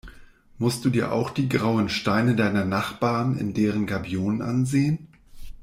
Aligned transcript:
Musst 0.57 0.83
du 0.83 0.89
dir 0.89 1.11
auch 1.11 1.29
die 1.29 1.47
grauen 1.47 1.87
Steine 1.87 2.35
deiner 2.35 2.65
Nachbarn 2.65 3.37
in 3.37 3.53
deren 3.53 3.85
Gabionen 3.85 4.41
ansehen? 4.41 5.09